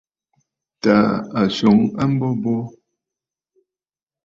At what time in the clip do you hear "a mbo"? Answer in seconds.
2.01-2.27